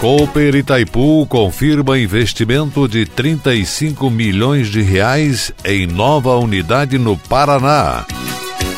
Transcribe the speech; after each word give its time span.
Cooper 0.00 0.54
Itaipu 0.54 1.26
confirma 1.26 1.98
investimento 1.98 2.88
de 2.88 3.04
35 3.04 4.08
milhões 4.08 4.68
de 4.68 4.80
reais 4.80 5.52
em 5.62 5.86
nova 5.86 6.34
unidade 6.36 6.96
no 6.96 7.18
Paraná. 7.18 8.06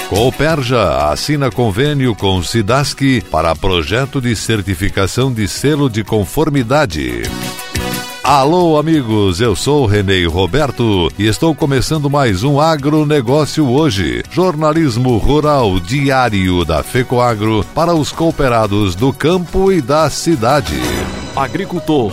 Cooperja 0.08 1.12
assina 1.12 1.48
convênio 1.48 2.12
com 2.16 2.42
Sidask 2.42 3.00
para 3.30 3.54
projeto 3.54 4.20
de 4.20 4.34
certificação 4.34 5.32
de 5.32 5.46
selo 5.46 5.88
de 5.88 6.02
conformidade. 6.02 7.22
Alô, 8.24 8.78
amigos, 8.78 9.40
eu 9.40 9.56
sou 9.56 9.84
Renê 9.84 10.24
Roberto 10.26 11.10
e 11.18 11.26
estou 11.26 11.52
começando 11.56 12.08
mais 12.08 12.44
um 12.44 12.60
agronegócio 12.60 13.68
hoje. 13.68 14.22
Jornalismo 14.30 15.16
rural 15.16 15.80
diário 15.80 16.64
da 16.64 16.84
FECOAGro 16.84 17.66
para 17.74 17.92
os 17.92 18.12
cooperados 18.12 18.94
do 18.94 19.12
campo 19.12 19.72
e 19.72 19.82
da 19.82 20.08
cidade. 20.08 20.76
Agricultor 21.34 22.12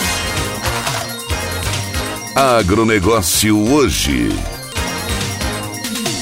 Agronegócio 2.35 3.59
hoje. 3.73 4.29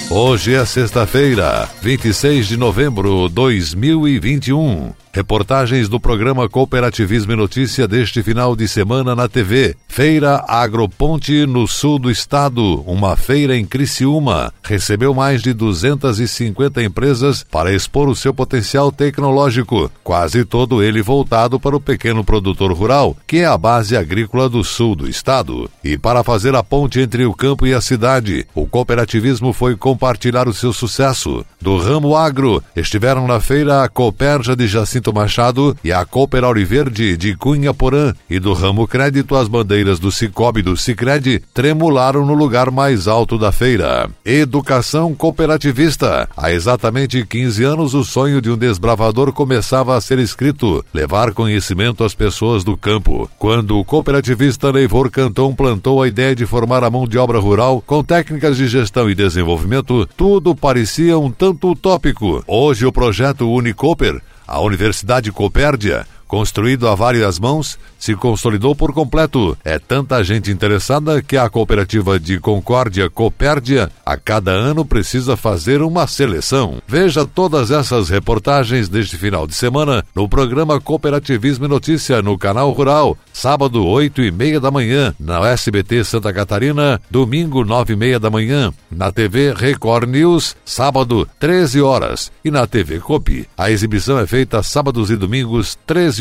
Hoje 0.09 0.55
é 0.55 0.65
sexta-feira, 0.65 1.69
26 1.83 2.47
de 2.47 2.57
novembro 2.57 3.27
de 3.29 3.35
2021. 3.35 4.91
Reportagens 5.19 5.89
do 5.89 5.99
programa 5.99 6.47
Cooperativismo 6.47 7.33
e 7.33 7.35
Notícia 7.35 7.85
deste 7.85 8.23
final 8.23 8.55
de 8.55 8.69
semana 8.69 9.13
na 9.13 9.27
TV. 9.27 9.75
Feira 9.85 10.45
Agroponte 10.47 11.45
no 11.45 11.67
sul 11.67 11.99
do 11.99 12.09
estado, 12.09 12.81
uma 12.87 13.17
feira 13.17 13.57
em 13.57 13.65
Criciúma, 13.65 14.53
recebeu 14.63 15.13
mais 15.13 15.41
de 15.41 15.51
250 15.51 16.81
empresas 16.81 17.45
para 17.51 17.73
expor 17.73 18.07
o 18.07 18.15
seu 18.15 18.33
potencial 18.33 18.93
tecnológico, 18.93 19.91
quase 20.05 20.45
todo 20.45 20.81
ele 20.81 21.01
voltado 21.01 21.59
para 21.59 21.75
o 21.75 21.81
pequeno 21.81 22.23
produtor 22.23 22.71
rural, 22.71 23.17
que 23.27 23.39
é 23.39 23.45
a 23.45 23.57
base 23.57 23.97
agrícola 23.97 24.47
do 24.47 24.63
sul 24.63 24.95
do 24.95 25.05
estado. 25.05 25.69
E 25.83 25.97
para 25.97 26.23
fazer 26.23 26.55
a 26.55 26.63
ponte 26.63 27.01
entre 27.01 27.25
o 27.25 27.33
campo 27.33 27.67
e 27.67 27.73
a 27.73 27.81
cidade, 27.81 28.47
o 28.55 28.65
cooperativismo 28.65 29.51
foi 29.51 29.75
compartilhar 29.75 30.47
o 30.47 30.53
seu 30.53 30.71
sucesso. 30.71 31.45
Do 31.59 31.75
ramo 31.77 32.15
agro, 32.15 32.63
estiveram 32.73 33.27
na 33.27 33.41
feira 33.41 33.83
a 33.83 33.89
Cooperja 33.89 34.55
de 34.55 34.65
Jacinto 34.65 35.08
Jacinto 35.09 35.13
Machado 35.13 35.77
e 35.83 35.91
a 35.91 36.05
Cooper 36.05 36.43
Auriverde 36.43 37.17
de 37.17 37.35
Cunha 37.35 37.73
Porã 37.73 38.13
e 38.29 38.39
do 38.39 38.53
ramo 38.53 38.87
crédito 38.87 39.35
as 39.35 39.47
bandeiras 39.47 39.99
do 39.99 40.11
Cicobi 40.11 40.59
e 40.59 40.63
do 40.63 40.77
Cicred 40.77 41.41
tremularam 41.53 42.25
no 42.25 42.33
lugar 42.33 42.71
mais 42.71 43.07
alto 43.07 43.37
da 43.37 43.51
feira. 43.51 44.09
Educação 44.23 45.13
cooperativista. 45.13 46.27
Há 46.35 46.51
exatamente 46.51 47.25
15 47.25 47.63
anos 47.63 47.93
o 47.93 48.03
sonho 48.03 48.41
de 48.41 48.49
um 48.49 48.57
desbravador 48.57 49.31
começava 49.31 49.95
a 49.95 50.01
ser 50.01 50.19
escrito, 50.19 50.83
levar 50.93 51.33
conhecimento 51.33 52.03
às 52.03 52.13
pessoas 52.13 52.63
do 52.63 52.77
campo. 52.77 53.29
Quando 53.37 53.77
o 53.77 53.85
cooperativista 53.85 54.71
Neivor 54.71 55.09
Canton 55.09 55.53
plantou 55.53 56.01
a 56.01 56.07
ideia 56.07 56.35
de 56.35 56.45
formar 56.45 56.83
a 56.83 56.89
mão 56.89 57.07
de 57.07 57.17
obra 57.17 57.39
rural 57.39 57.83
com 57.85 58.03
técnicas 58.03 58.57
de 58.57 58.67
gestão 58.67 59.09
e 59.09 59.15
desenvolvimento, 59.15 60.07
tudo 60.17 60.55
parecia 60.55 61.17
um 61.17 61.31
tanto 61.31 61.71
utópico. 61.71 62.43
Hoje 62.47 62.85
o 62.85 62.91
projeto 62.91 63.49
Unicooper 63.51 64.21
a 64.49 64.59
Universidade 64.61 65.31
Copérdia, 65.31 66.07
construído 66.29 66.87
a 66.87 66.93
várias 66.93 67.39
mãos, 67.39 67.77
se 67.97 68.15
consolidou 68.15 68.75
por 68.75 68.93
completo. 68.93 69.57
É 69.65 69.79
tanta 69.79 70.23
gente 70.23 70.51
interessada 70.51 71.21
que 71.23 71.35
a 71.35 71.49
cooperativa 71.49 72.19
de 72.19 72.39
Concórdia 72.39 73.09
Copérdia 73.09 73.91
a 74.05 74.15
cada 74.15 74.51
ano 74.51 74.85
precisa 74.85 75.35
fazer 75.35 75.81
uma 75.81 76.05
seleção. 76.05 76.81
Veja 76.87 77.25
todas 77.25 77.71
essas 77.71 78.09
reportagens 78.09 78.87
deste 78.87 79.17
final 79.17 79.47
de 79.47 79.55
semana 79.55 80.05
no 80.15 80.29
programa 80.29 80.79
Cooperativismo 80.79 81.65
e 81.65 81.67
Notícia 81.67 82.21
no 82.21 82.37
canal 82.37 82.71
Rural, 82.71 83.17
sábado 83.33 83.83
oito 83.85 84.21
e 84.21 84.31
meia 84.31 84.59
da 84.59 84.69
manhã 84.69 85.15
na 85.19 85.45
SBT 85.49 86.03
Santa 86.03 86.31
Catarina, 86.31 87.01
domingo 87.09 87.65
nove 87.65 87.93
e 87.93 87.95
meia 87.95 88.19
da 88.19 88.29
manhã 88.29 88.71
na 88.91 89.11
TV 89.11 89.51
Record 89.53 90.07
News, 90.07 90.55
sábado 90.63 91.27
treze 91.39 91.81
horas 91.81 92.31
e 92.45 92.51
na 92.51 92.67
TV 92.67 92.99
Copi. 92.99 93.49
A 93.57 93.71
exibição 93.71 94.19
é 94.19 94.27
feita 94.27 94.61
sábados 94.61 95.09
e 95.09 95.15
domingos 95.15 95.75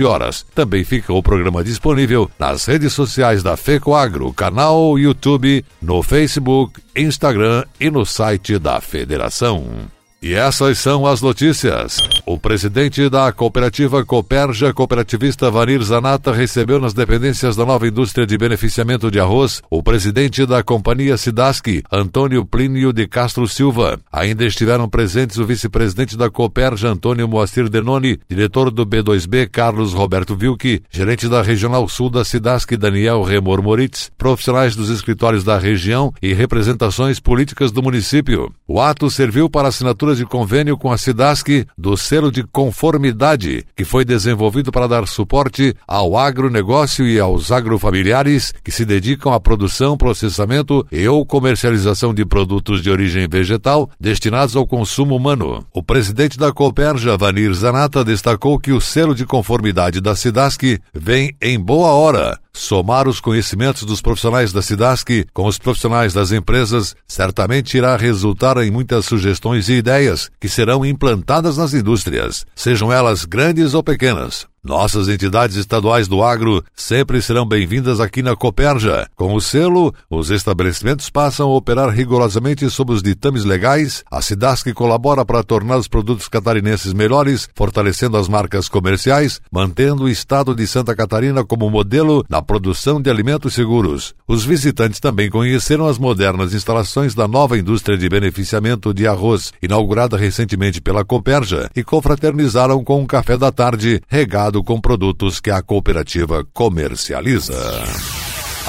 horas. 0.04 0.44
Também 0.54 0.84
fica 0.84 1.12
o 1.12 1.22
programa 1.22 1.64
disponível 1.64 2.30
nas 2.38 2.66
redes 2.66 2.92
sociais 2.92 3.42
da 3.42 3.56
FECOAGRO, 3.56 4.32
canal 4.32 4.98
YouTube, 4.98 5.64
no 5.80 6.02
Facebook, 6.02 6.80
Instagram 6.96 7.64
e 7.80 7.90
no 7.90 8.04
site 8.04 8.58
da 8.58 8.80
Federação. 8.80 9.88
E 10.20 10.34
essas 10.34 10.78
são 10.78 11.06
as 11.06 11.22
notícias. 11.22 11.98
O 12.26 12.36
presidente 12.36 13.08
da 13.08 13.30
cooperativa 13.30 14.04
Coperja, 14.04 14.74
cooperativista 14.74 15.48
Vanir 15.48 15.80
Zanata, 15.80 16.32
recebeu 16.32 16.80
nas 16.80 16.92
dependências 16.92 17.54
da 17.54 17.64
nova 17.64 17.86
indústria 17.86 18.26
de 18.26 18.36
beneficiamento 18.36 19.12
de 19.12 19.20
arroz 19.20 19.62
o 19.70 19.80
presidente 19.80 20.44
da 20.44 20.60
companhia 20.60 21.16
Sidaski, 21.16 21.84
Antônio 21.90 22.44
Plínio 22.44 22.92
de 22.92 23.06
Castro 23.06 23.46
Silva. 23.46 24.00
Ainda 24.12 24.44
estiveram 24.44 24.88
presentes 24.88 25.38
o 25.38 25.46
vice-presidente 25.46 26.16
da 26.16 26.28
Coperja, 26.28 26.88
Antônio 26.88 27.28
Moacir 27.28 27.68
Denoni, 27.68 28.18
diretor 28.28 28.72
do 28.72 28.84
B2B, 28.84 29.48
Carlos 29.48 29.92
Roberto 29.92 30.34
Vilke, 30.34 30.82
gerente 30.90 31.28
da 31.28 31.42
Regional 31.42 31.88
Sul 31.88 32.10
da 32.10 32.24
Sidaski, 32.24 32.76
Daniel 32.76 33.22
Remor 33.22 33.62
Moritz, 33.62 34.10
profissionais 34.18 34.74
dos 34.74 34.90
escritórios 34.90 35.44
da 35.44 35.56
região 35.58 36.12
e 36.20 36.34
representações 36.34 37.20
políticas 37.20 37.70
do 37.70 37.84
município. 37.84 38.52
O 38.66 38.80
ato 38.80 39.08
serviu 39.08 39.48
para 39.48 39.68
assinatura 39.68 40.07
de 40.14 40.24
convênio 40.24 40.76
com 40.76 40.90
a 40.90 40.98
SIDASC 40.98 41.66
do 41.76 41.96
selo 41.96 42.30
de 42.30 42.42
conformidade, 42.42 43.64
que 43.76 43.84
foi 43.84 44.04
desenvolvido 44.04 44.70
para 44.70 44.86
dar 44.86 45.06
suporte 45.06 45.74
ao 45.86 46.16
agronegócio 46.16 47.06
e 47.06 47.18
aos 47.18 47.50
agrofamiliares 47.50 48.52
que 48.62 48.70
se 48.70 48.84
dedicam 48.84 49.32
à 49.32 49.40
produção, 49.40 49.96
processamento 49.96 50.86
e 50.90 51.06
ou 51.08 51.24
comercialização 51.24 52.12
de 52.12 52.24
produtos 52.24 52.82
de 52.82 52.90
origem 52.90 53.28
vegetal 53.28 53.90
destinados 54.00 54.56
ao 54.56 54.66
consumo 54.66 55.16
humano. 55.16 55.64
O 55.72 55.82
presidente 55.82 56.38
da 56.38 56.52
Cooperja, 56.52 57.16
Vanir 57.16 57.52
Zanata, 57.54 58.04
destacou 58.04 58.58
que 58.58 58.72
o 58.72 58.80
selo 58.80 59.14
de 59.14 59.26
conformidade 59.26 60.00
da 60.00 60.14
SIDASC 60.14 60.80
vem 60.94 61.34
em 61.40 61.58
boa 61.58 61.88
hora 61.88 62.38
Somar 62.58 63.06
os 63.06 63.20
conhecimentos 63.20 63.84
dos 63.84 64.02
profissionais 64.02 64.52
da 64.52 64.60
SIDASC 64.60 65.28
com 65.32 65.46
os 65.46 65.58
profissionais 65.58 66.12
das 66.12 66.32
empresas 66.32 66.96
certamente 67.06 67.78
irá 67.78 67.96
resultar 67.96 68.56
em 68.56 68.68
muitas 68.68 69.06
sugestões 69.06 69.68
e 69.68 69.74
ideias 69.74 70.28
que 70.40 70.48
serão 70.48 70.84
implantadas 70.84 71.56
nas 71.56 71.72
indústrias, 71.72 72.44
sejam 72.56 72.92
elas 72.92 73.24
grandes 73.24 73.74
ou 73.74 73.82
pequenas. 73.82 74.44
Nossas 74.68 75.08
entidades 75.08 75.56
estaduais 75.56 76.08
do 76.08 76.22
agro 76.22 76.62
sempre 76.76 77.22
serão 77.22 77.46
bem-vindas 77.46 78.00
aqui 78.00 78.22
na 78.22 78.36
Coperja. 78.36 79.08
Com 79.16 79.32
o 79.32 79.40
selo, 79.40 79.94
os 80.10 80.28
estabelecimentos 80.28 81.08
passam 81.08 81.48
a 81.48 81.56
operar 81.56 81.88
rigorosamente 81.88 82.68
sob 82.68 82.92
os 82.92 83.02
ditames 83.02 83.44
legais, 83.44 84.04
a 84.10 84.20
Cidasc 84.20 84.70
colabora 84.74 85.24
para 85.24 85.42
tornar 85.42 85.78
os 85.78 85.88
produtos 85.88 86.28
catarinenses 86.28 86.92
melhores, 86.92 87.48
fortalecendo 87.54 88.18
as 88.18 88.28
marcas 88.28 88.68
comerciais, 88.68 89.40
mantendo 89.50 90.04
o 90.04 90.08
estado 90.08 90.54
de 90.54 90.66
Santa 90.66 90.94
Catarina 90.94 91.42
como 91.42 91.70
modelo 91.70 92.22
na 92.28 92.42
produção 92.42 93.00
de 93.00 93.08
alimentos 93.08 93.54
seguros. 93.54 94.14
Os 94.28 94.44
visitantes 94.44 95.00
também 95.00 95.30
conheceram 95.30 95.86
as 95.86 95.96
modernas 95.96 96.52
instalações 96.52 97.14
da 97.14 97.26
nova 97.26 97.56
indústria 97.56 97.96
de 97.96 98.06
beneficiamento 98.06 98.92
de 98.92 99.06
arroz, 99.06 99.50
inaugurada 99.62 100.18
recentemente 100.18 100.78
pela 100.78 101.06
Coperja, 101.06 101.70
e 101.74 101.82
confraternizaram 101.82 102.84
com 102.84 103.00
um 103.00 103.06
café 103.06 103.38
da 103.38 103.50
tarde 103.50 104.02
regado 104.06 104.57
com 104.62 104.80
produtos 104.80 105.40
que 105.40 105.50
a 105.50 105.62
cooperativa 105.62 106.44
comercializa. 106.52 107.54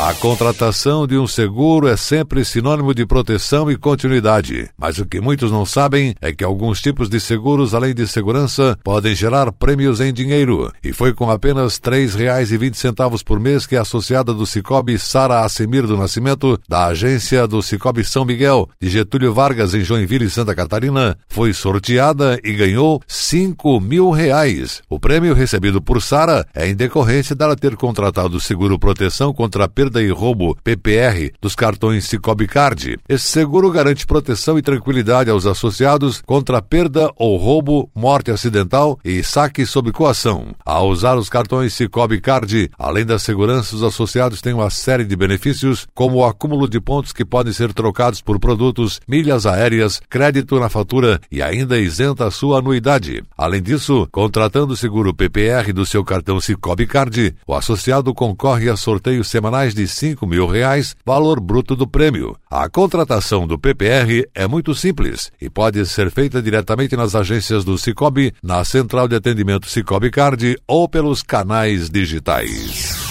A 0.01 0.13
contratação 0.13 1.05
de 1.05 1.17
um 1.17 1.27
seguro 1.27 1.85
é 1.85 1.97
sempre 1.97 2.45
sinônimo 2.45 2.93
de 2.93 3.05
proteção 3.05 3.69
e 3.69 3.75
continuidade, 3.75 4.69
mas 4.77 4.97
o 4.97 5.05
que 5.05 5.19
muitos 5.19 5.51
não 5.51 5.65
sabem 5.65 6.15
é 6.21 6.31
que 6.31 6.41
alguns 6.41 6.79
tipos 6.79 7.09
de 7.09 7.19
seguros, 7.19 7.73
além 7.73 7.93
de 7.93 8.07
segurança, 8.07 8.79
podem 8.81 9.13
gerar 9.13 9.51
prêmios 9.51 9.99
em 9.99 10.13
dinheiro. 10.13 10.71
E 10.81 10.93
foi 10.93 11.13
com 11.13 11.29
apenas 11.29 11.81
R$ 11.83 12.07
3,20 12.07 13.23
por 13.25 13.41
mês 13.41 13.67
que 13.67 13.75
a 13.75 13.81
associada 13.81 14.33
do 14.33 14.45
Cicobi 14.45 14.97
Sara 14.97 15.41
Assemir 15.41 15.85
do 15.85 15.97
Nascimento, 15.97 16.57
da 16.67 16.85
agência 16.85 17.45
do 17.45 17.61
Cicobi 17.61 18.05
São 18.05 18.23
Miguel, 18.23 18.69
de 18.81 18.89
Getúlio 18.89 19.33
Vargas, 19.33 19.73
em 19.73 19.81
Joinville, 19.81 20.29
Santa 20.29 20.55
Catarina, 20.55 21.17
foi 21.27 21.51
sorteada 21.51 22.39
e 22.41 22.53
ganhou 22.53 23.01
5 23.05 23.81
mil 23.81 24.11
reais. 24.11 24.81
O 24.89 24.97
prêmio 24.97 25.33
recebido 25.33 25.81
por 25.81 26.01
Sara 26.01 26.47
é 26.55 26.69
em 26.69 26.73
decorrência 26.73 27.35
dela 27.35 27.57
ter 27.57 27.75
contratado 27.75 28.37
o 28.37 28.41
seguro 28.41 28.79
proteção 28.79 29.33
contra 29.33 29.65
a 29.65 29.67
perda 29.67 29.88
perda 29.89 30.03
e 30.03 30.09
roubo 30.09 30.55
PPR 30.63 31.31
dos 31.41 31.55
cartões 31.55 32.05
Cicobi 32.05 32.47
Card. 32.47 32.99
Esse 33.09 33.25
seguro 33.25 33.71
garante 33.71 34.05
proteção 34.05 34.57
e 34.57 34.61
tranquilidade 34.61 35.31
aos 35.31 35.47
associados 35.47 36.21
contra 36.21 36.61
perda 36.61 37.11
ou 37.15 37.35
roubo, 37.37 37.89
morte 37.95 38.29
acidental 38.29 38.99
e 39.03 39.23
saque 39.23 39.65
sob 39.65 39.91
coação. 39.91 40.53
Ao 40.63 40.87
usar 40.87 41.17
os 41.17 41.27
cartões 41.27 41.73
Cicobi 41.73 42.21
Card, 42.21 42.69
além 42.77 43.03
da 43.03 43.17
segurança, 43.17 43.75
os 43.75 43.81
associados 43.81 44.41
têm 44.41 44.53
uma 44.53 44.69
série 44.69 45.03
de 45.03 45.15
benefícios, 45.15 45.87
como 45.95 46.17
o 46.17 46.25
acúmulo 46.25 46.69
de 46.69 46.79
pontos 46.79 47.11
que 47.11 47.25
podem 47.25 47.51
ser 47.51 47.73
trocados 47.73 48.21
por 48.21 48.39
produtos, 48.39 49.01
milhas 49.07 49.47
aéreas, 49.47 49.99
crédito 50.07 50.59
na 50.59 50.69
fatura 50.69 51.19
e 51.31 51.41
ainda 51.41 51.79
isenta 51.79 52.27
a 52.27 52.31
sua 52.31 52.59
anuidade. 52.59 53.23
Além 53.35 53.61
disso, 53.61 54.07
contratando 54.11 54.73
o 54.73 54.77
seguro 54.77 55.15
PPR 55.15 55.73
do 55.73 55.85
seu 55.85 56.03
cartão 56.03 56.39
Cicobi 56.39 56.85
Card, 56.85 57.35
o 57.47 57.55
associado 57.55 58.13
concorre 58.13 58.69
a 58.69 58.77
sorteios 58.77 59.27
semanais 59.27 59.73
de 59.73 59.78
de 59.79 59.87
5 59.87 60.27
mil 60.27 60.45
reais, 60.45 60.93
valor 61.05 61.39
bruto 61.39 61.73
do 61.73 61.87
prêmio. 61.87 62.35
A 62.51 62.67
contratação 62.69 63.47
do 63.47 63.57
PPR 63.57 64.27
é 64.35 64.45
muito 64.45 64.75
simples 64.75 65.31
e 65.39 65.49
pode 65.49 65.85
ser 65.85 66.11
feita 66.11 66.41
diretamente 66.41 66.97
nas 66.97 67.15
agências 67.15 67.63
do 67.63 67.77
Cicobi, 67.77 68.33
na 68.43 68.65
central 68.65 69.07
de 69.07 69.15
atendimento 69.15 69.69
Cicobi 69.69 70.11
Card 70.11 70.57
ou 70.67 70.89
pelos 70.89 71.23
canais 71.23 71.89
digitais. 71.89 73.08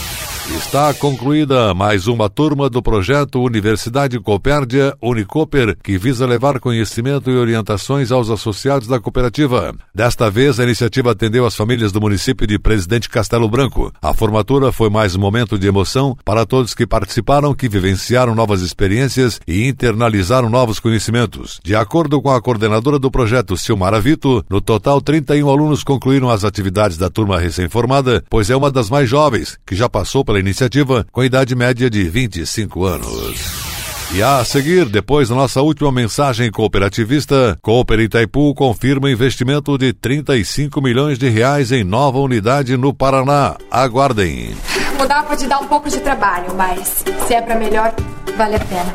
Está 0.50 0.94
concluída 0.94 1.74
mais 1.74 2.06
uma 2.06 2.30
turma 2.30 2.70
do 2.70 2.82
projeto 2.82 3.38
Universidade 3.38 4.18
Copérdia 4.18 4.96
Unicoper, 5.00 5.76
que 5.82 5.98
visa 5.98 6.26
levar 6.26 6.58
conhecimento 6.58 7.30
e 7.30 7.36
orientações 7.36 8.10
aos 8.10 8.30
associados 8.30 8.88
da 8.88 8.98
cooperativa. 8.98 9.74
Desta 9.94 10.30
vez, 10.30 10.58
a 10.58 10.64
iniciativa 10.64 11.10
atendeu 11.10 11.44
as 11.44 11.54
famílias 11.54 11.92
do 11.92 12.00
município 12.00 12.46
de 12.46 12.58
Presidente 12.58 13.10
Castelo 13.10 13.46
Branco. 13.46 13.92
A 14.00 14.14
formatura 14.14 14.72
foi 14.72 14.88
mais 14.88 15.14
um 15.14 15.20
momento 15.20 15.58
de 15.58 15.66
emoção 15.66 16.16
para 16.24 16.46
todos 16.46 16.74
que 16.74 16.86
participaram, 16.86 17.54
que 17.54 17.68
vivenciaram 17.68 18.34
novas 18.34 18.62
experiências 18.62 19.38
e 19.46 19.68
internalizaram 19.68 20.48
novos 20.48 20.80
conhecimentos. 20.80 21.60
De 21.62 21.76
acordo 21.76 22.22
com 22.22 22.30
a 22.30 22.40
coordenadora 22.40 22.98
do 22.98 23.10
projeto, 23.10 23.54
Silmara 23.54 24.00
Vito, 24.00 24.42
no 24.48 24.62
total 24.62 25.02
31 25.02 25.46
alunos 25.46 25.84
concluíram 25.84 26.30
as 26.30 26.42
atividades 26.42 26.96
da 26.96 27.10
turma 27.10 27.38
recém-formada, 27.38 28.24
pois 28.30 28.48
é 28.48 28.56
uma 28.56 28.70
das 28.70 28.88
mais 28.88 29.10
jovens, 29.10 29.58
que 29.66 29.76
já 29.76 29.90
passou 29.90 30.24
pela 30.24 30.38
iniciativa 30.38 31.06
com 31.12 31.25
idade 31.25 31.55
média 31.55 31.90
de 31.90 32.05
25 32.05 32.85
anos. 32.85 33.69
E 34.14 34.23
a 34.23 34.43
seguir, 34.43 34.87
depois 34.87 35.29
da 35.29 35.35
nossa 35.35 35.61
última 35.61 35.93
mensagem 35.93 36.50
cooperativista, 36.50 37.58
Cooper 37.61 38.00
Itaipu 38.00 38.55
confirma 38.55 39.11
investimento 39.11 39.76
de 39.76 39.93
35 39.93 40.81
milhões 40.81 41.19
de 41.19 41.29
reais 41.29 41.70
em 41.73 41.85
nova 41.85 42.19
unidade 42.19 42.75
no 42.76 42.94
Paraná. 42.94 43.56
Aguardem. 43.70 44.56
Mudar 44.99 45.25
pode 45.25 45.46
dar 45.46 45.58
um 45.58 45.69
pouco 45.69 45.90
de 45.90 46.00
trabalho, 46.00 46.55
mas 46.56 47.05
se 47.26 47.35
é 47.35 47.43
para 47.43 47.56
melhor, 47.56 47.94
vale 48.35 48.56
a 48.56 48.61
pena. 48.61 48.94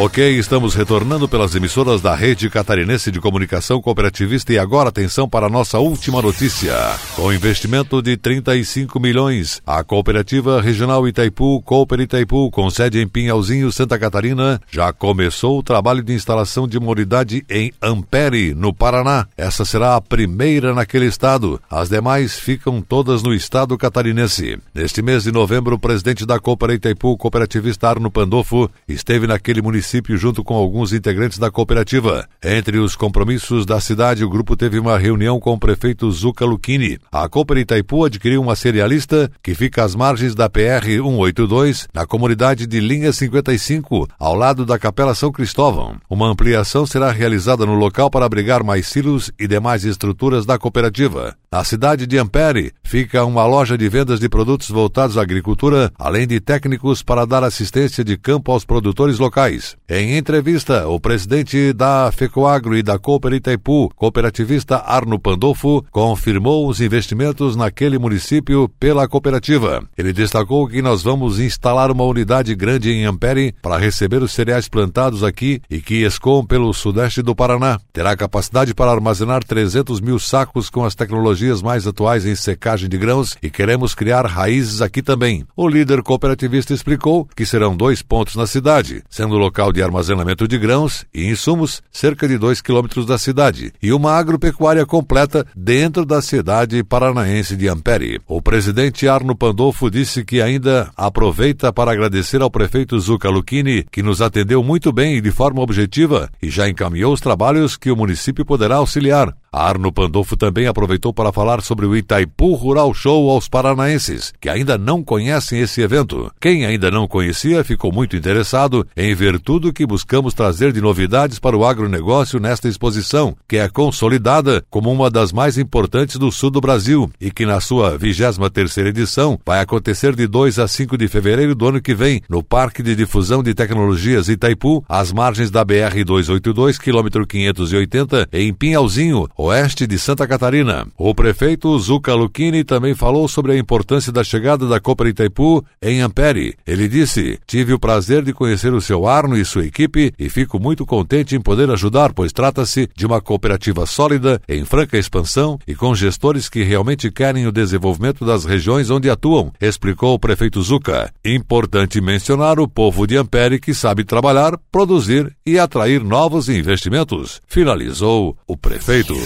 Ok, 0.00 0.38
estamos 0.38 0.76
retornando 0.76 1.28
pelas 1.28 1.56
emissoras 1.56 2.00
da 2.00 2.14
Rede 2.14 2.48
Catarinense 2.48 3.10
de 3.10 3.18
Comunicação 3.20 3.82
Cooperativista 3.82 4.52
e 4.52 4.58
agora 4.58 4.90
atenção 4.90 5.28
para 5.28 5.46
a 5.46 5.50
nossa 5.50 5.80
última 5.80 6.22
notícia. 6.22 6.72
Com 7.16 7.32
investimento 7.32 8.00
de 8.00 8.16
35 8.16 9.00
milhões, 9.00 9.60
a 9.66 9.82
Cooperativa 9.82 10.62
Regional 10.62 11.08
Itaipu, 11.08 11.60
Cooper 11.62 11.98
Itaipu, 11.98 12.48
com 12.52 12.70
sede 12.70 13.00
em 13.00 13.08
Pinhalzinho, 13.08 13.72
Santa 13.72 13.98
Catarina, 13.98 14.60
já 14.70 14.92
começou 14.92 15.58
o 15.58 15.64
trabalho 15.64 16.00
de 16.00 16.12
instalação 16.12 16.68
de 16.68 16.78
uma 16.78 16.92
unidade 16.92 17.44
em 17.50 17.72
Ampere, 17.82 18.54
no 18.54 18.72
Paraná. 18.72 19.26
Essa 19.36 19.64
será 19.64 19.96
a 19.96 20.00
primeira 20.00 20.72
naquele 20.72 21.06
estado. 21.06 21.60
As 21.68 21.88
demais 21.88 22.38
ficam 22.38 22.80
todas 22.80 23.20
no 23.20 23.34
estado 23.34 23.76
catarinense. 23.76 24.60
Neste 24.72 25.02
mês 25.02 25.24
de 25.24 25.32
novembro, 25.32 25.74
o 25.74 25.78
presidente 25.78 26.24
da 26.24 26.38
Cooper 26.38 26.70
Itaipu, 26.70 27.16
cooperativista 27.16 27.88
Arno 27.88 28.12
Pandolfo, 28.12 28.70
esteve 28.86 29.26
naquele 29.26 29.60
município 29.60 29.87
município 29.88 30.18
junto 30.18 30.44
com 30.44 30.54
alguns 30.54 30.92
integrantes 30.92 31.38
da 31.38 31.50
cooperativa. 31.50 32.28
Entre 32.44 32.78
os 32.78 32.94
compromissos 32.94 33.64
da 33.64 33.80
cidade, 33.80 34.22
o 34.22 34.28
grupo 34.28 34.54
teve 34.54 34.78
uma 34.78 34.98
reunião 34.98 35.40
com 35.40 35.54
o 35.54 35.58
prefeito 35.58 36.10
Zuca 36.10 36.44
Luchini. 36.44 36.98
A 37.10 37.26
Cooper 37.28 37.56
Itaipu 37.56 38.04
adquiriu 38.04 38.42
uma 38.42 38.54
cerealista 38.54 39.30
que 39.42 39.54
fica 39.54 39.82
às 39.82 39.94
margens 39.94 40.34
da 40.34 40.48
PR 40.50 40.84
182, 40.84 41.88
na 41.94 42.06
comunidade 42.06 42.66
de 42.66 42.80
Linha 42.80 43.12
55, 43.12 44.06
ao 44.18 44.34
lado 44.34 44.66
da 44.66 44.78
Capela 44.78 45.14
São 45.14 45.32
Cristóvão. 45.32 45.96
Uma 46.10 46.28
ampliação 46.28 46.84
será 46.84 47.10
realizada 47.10 47.64
no 47.64 47.74
local 47.74 48.10
para 48.10 48.26
abrigar 48.26 48.62
mais 48.62 48.86
silos 48.86 49.32
e 49.38 49.48
demais 49.48 49.84
estruturas 49.84 50.44
da 50.44 50.58
cooperativa. 50.58 51.34
Na 51.50 51.64
cidade 51.64 52.06
de 52.06 52.18
Ampere 52.18 52.72
fica 52.84 53.24
uma 53.24 53.46
loja 53.46 53.76
de 53.76 53.88
vendas 53.88 54.20
de 54.20 54.28
produtos 54.28 54.68
voltados 54.68 55.16
à 55.16 55.22
agricultura, 55.22 55.90
além 55.98 56.26
de 56.26 56.40
técnicos 56.40 57.02
para 57.02 57.24
dar 57.24 57.42
assistência 57.42 58.04
de 58.04 58.18
campo 58.18 58.52
aos 58.52 58.66
produtores 58.66 59.18
locais. 59.18 59.74
Em 59.88 60.18
entrevista, 60.18 60.86
o 60.86 61.00
presidente 61.00 61.72
da 61.72 62.12
FECOAGRO 62.12 62.76
e 62.76 62.82
da 62.82 62.98
Cooper 62.98 63.32
Itaipu, 63.32 63.90
cooperativista 63.96 64.76
Arno 64.76 65.18
Pandolfo, 65.18 65.82
confirmou 65.90 66.68
os 66.68 66.82
investimentos 66.82 67.56
naquele 67.56 67.98
município 67.98 68.68
pela 68.78 69.08
cooperativa. 69.08 69.82
Ele 69.96 70.12
destacou 70.12 70.68
que 70.68 70.82
nós 70.82 71.02
vamos 71.02 71.40
instalar 71.40 71.90
uma 71.90 72.04
unidade 72.04 72.54
grande 72.54 72.90
em 72.90 73.06
Ampere 73.06 73.54
para 73.62 73.78
receber 73.78 74.22
os 74.22 74.32
cereais 74.32 74.68
plantados 74.68 75.24
aqui 75.24 75.62
e 75.70 75.80
que 75.80 76.04
escoam 76.04 76.44
pelo 76.44 76.74
sudeste 76.74 77.22
do 77.22 77.34
Paraná. 77.34 77.80
Terá 77.90 78.14
capacidade 78.14 78.74
para 78.74 78.90
armazenar 78.90 79.42
300 79.42 79.98
mil 80.02 80.18
sacos 80.18 80.68
com 80.68 80.84
as 80.84 80.94
tecnologias 80.94 81.37
mais 81.62 81.86
atuais 81.86 82.26
em 82.26 82.34
secagem 82.34 82.88
de 82.88 82.98
grãos 82.98 83.36
e 83.42 83.50
queremos 83.50 83.94
criar 83.94 84.26
raízes 84.26 84.82
aqui 84.82 85.02
também. 85.02 85.44
O 85.56 85.68
líder 85.68 86.02
cooperativista 86.02 86.74
explicou 86.74 87.28
que 87.36 87.46
serão 87.46 87.76
dois 87.76 88.02
pontos 88.02 88.36
na 88.36 88.46
cidade, 88.46 89.02
sendo 89.08 89.34
o 89.34 89.38
local 89.38 89.72
de 89.72 89.82
armazenamento 89.82 90.46
de 90.46 90.58
grãos 90.58 91.04
e 91.14 91.26
insumos 91.28 91.82
cerca 91.90 92.28
de 92.28 92.38
2 92.38 92.60
quilômetros 92.60 93.06
da 93.06 93.18
cidade 93.18 93.72
e 93.82 93.92
uma 93.92 94.12
agropecuária 94.12 94.84
completa 94.86 95.46
dentro 95.56 96.04
da 96.04 96.20
cidade 96.22 96.82
paranaense 96.82 97.56
de 97.56 97.68
Ampere. 97.68 98.20
O 98.26 98.40
presidente 98.40 99.08
Arno 99.08 99.36
Pandolfo 99.36 99.90
disse 99.90 100.24
que 100.24 100.40
ainda 100.40 100.90
aproveita 100.96 101.72
para 101.72 101.92
agradecer 101.92 102.42
ao 102.42 102.50
prefeito 102.50 102.98
Zuca 102.98 103.28
Lucchini, 103.28 103.84
que 103.90 104.02
nos 104.02 104.20
atendeu 104.20 104.62
muito 104.62 104.92
bem 104.92 105.16
e 105.16 105.20
de 105.20 105.30
forma 105.30 105.62
objetiva 105.62 106.30
e 106.42 106.48
já 106.48 106.68
encaminhou 106.68 107.12
os 107.12 107.20
trabalhos 107.20 107.76
que 107.76 107.90
o 107.90 107.96
município 107.96 108.44
poderá 108.44 108.76
auxiliar. 108.76 109.34
Arno 109.52 109.92
Pandolfo 109.92 110.36
também 110.36 110.66
aproveitou 110.66 111.12
para 111.12 111.27
para 111.28 111.32
falar 111.32 111.62
sobre 111.62 111.84
o 111.84 111.94
Itaipu 111.94 112.54
Rural 112.54 112.94
Show 112.94 113.30
aos 113.30 113.48
paranaenses, 113.48 114.32
que 114.40 114.48
ainda 114.48 114.78
não 114.78 115.02
conhecem 115.02 115.60
esse 115.60 115.82
evento. 115.82 116.30
Quem 116.40 116.64
ainda 116.64 116.90
não 116.90 117.06
conhecia 117.06 117.62
ficou 117.62 117.92
muito 117.92 118.16
interessado 118.16 118.86
em 118.96 119.14
ver 119.14 119.38
tudo 119.38 119.72
que 119.72 119.86
buscamos 119.86 120.32
trazer 120.32 120.72
de 120.72 120.80
novidades 120.80 121.38
para 121.38 121.56
o 121.56 121.66
agronegócio 121.66 122.40
nesta 122.40 122.68
exposição, 122.68 123.36
que 123.46 123.58
é 123.58 123.68
consolidada 123.68 124.64
como 124.70 124.90
uma 124.90 125.10
das 125.10 125.32
mais 125.32 125.58
importantes 125.58 126.16
do 126.16 126.32
sul 126.32 126.50
do 126.50 126.60
Brasil 126.60 127.10
e 127.20 127.30
que 127.30 127.44
na 127.44 127.60
sua 127.60 127.96
23 127.98 128.48
terceira 128.58 128.88
edição 128.88 129.38
vai 129.44 129.60
acontecer 129.60 130.16
de 130.16 130.26
2 130.26 130.58
a 130.58 130.66
5 130.66 130.96
de 130.98 131.08
fevereiro 131.08 131.54
do 131.54 131.68
ano 131.68 131.80
que 131.80 131.94
vem 131.94 132.22
no 132.28 132.42
Parque 132.42 132.82
de 132.82 132.96
Difusão 132.96 133.42
de 133.42 133.54
Tecnologias 133.54 134.28
Itaipu, 134.28 134.84
às 134.88 135.12
margens 135.12 135.50
da 135.50 135.64
BR 135.64 136.04
282, 136.04 136.78
quilômetro 136.78 137.26
580, 137.26 138.28
em 138.32 138.52
Pinhalzinho, 138.52 139.28
oeste 139.36 139.86
de 139.86 139.98
Santa 139.98 140.26
Catarina. 140.26 140.86
O 140.96 141.14
prefeito 141.18 141.76
Zuca 141.80 142.14
Lucchini 142.14 142.62
também 142.62 142.94
falou 142.94 143.26
sobre 143.26 143.50
a 143.50 143.58
importância 143.58 144.12
da 144.12 144.22
chegada 144.22 144.68
da 144.68 144.78
Copa 144.78 145.08
Itaipu 145.08 145.64
em 145.82 146.00
Ampere. 146.00 146.54
Ele 146.64 146.86
disse: 146.86 147.40
Tive 147.44 147.72
o 147.72 147.78
prazer 147.78 148.22
de 148.22 148.32
conhecer 148.32 148.72
o 148.72 148.80
seu 148.80 149.04
Arno 149.04 149.36
e 149.36 149.44
sua 149.44 149.66
equipe 149.66 150.12
e 150.16 150.28
fico 150.28 150.60
muito 150.60 150.86
contente 150.86 151.34
em 151.34 151.40
poder 151.40 151.68
ajudar, 151.70 152.12
pois 152.12 152.32
trata-se 152.32 152.88
de 152.94 153.04
uma 153.04 153.20
cooperativa 153.20 153.84
sólida, 153.84 154.40
em 154.48 154.64
franca 154.64 154.96
expansão 154.96 155.58
e 155.66 155.74
com 155.74 155.92
gestores 155.92 156.48
que 156.48 156.62
realmente 156.62 157.10
querem 157.10 157.48
o 157.48 157.52
desenvolvimento 157.52 158.24
das 158.24 158.44
regiões 158.44 158.88
onde 158.88 159.10
atuam, 159.10 159.52
explicou 159.60 160.14
o 160.14 160.20
prefeito 160.20 160.62
Zuca. 160.62 161.12
Importante 161.24 162.00
mencionar 162.00 162.60
o 162.60 162.68
povo 162.68 163.08
de 163.08 163.16
Ampere 163.16 163.58
que 163.58 163.74
sabe 163.74 164.04
trabalhar, 164.04 164.56
produzir 164.70 165.34
e 165.44 165.58
atrair 165.58 166.04
novos 166.04 166.48
investimentos, 166.48 167.40
finalizou 167.48 168.36
o 168.46 168.56
prefeito. 168.56 169.16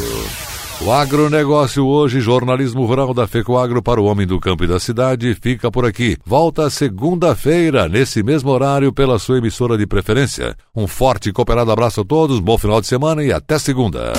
O 0.85 0.91
agronegócio 0.91 1.87
hoje, 1.87 2.21
jornalismo 2.21 2.85
rural 2.85 3.15
da 3.15 3.25
FECOAGro 3.25 3.81
para 3.81 4.01
o 4.01 4.05
homem 4.05 4.27
do 4.27 4.41
campo 4.41 4.65
e 4.65 4.67
da 4.67 4.81
cidade, 4.81 5.33
fica 5.41 5.71
por 5.71 5.87
aqui. 5.87 6.17
Volta 6.27 6.69
segunda-feira, 6.69 7.89
nesse 7.89 8.21
mesmo 8.21 8.51
horário, 8.51 8.93
pela 8.93 9.17
sua 9.21 9.39
emissora 9.39 9.79
de 9.79 9.87
preferência. 9.87 10.57
Um 10.75 10.89
forte 10.89 11.29
e 11.29 11.33
cooperado 11.33 11.71
abraço 11.71 12.01
a 12.01 12.05
todos, 12.05 12.41
bom 12.41 12.59
final 12.59 12.81
de 12.81 12.89
semana 12.89 13.23
e 13.23 13.33
até 13.33 13.61
segunda. 13.61 14.13